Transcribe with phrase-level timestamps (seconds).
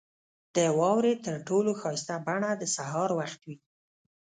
[0.55, 3.57] •د واورې تر ټولو ښایسته بڼه د سهار وخت وي.